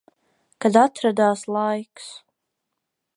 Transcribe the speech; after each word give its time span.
Kad 0.65 0.79
atradās 0.83 1.45
laiks. 1.57 2.09